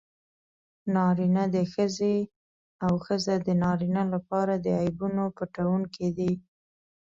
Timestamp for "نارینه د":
0.95-1.57